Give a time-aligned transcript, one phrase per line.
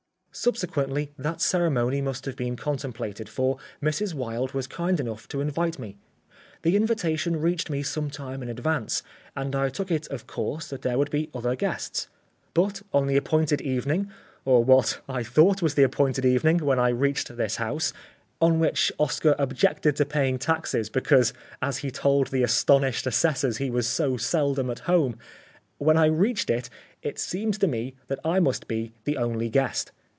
[0.33, 4.13] Subsequently that ceremony must have been contemplated, for Mrs.
[4.13, 5.97] Wilde was kind enough to invite me.
[6.61, 9.03] The invitation reached me sometime in advance
[9.35, 12.07] and I took it of course that there would be other guests.
[12.53, 14.09] But on the appointed evening,
[14.45, 17.91] or what I thought was the appointed evening, when I reached this house
[18.39, 23.69] on which Oscar objected to paying taxes because, as he told the astonished assessors, he
[23.69, 25.17] was so seldom at home
[25.77, 26.69] when I reached it,
[27.01, 29.91] it seemed to me that I must be the only guest.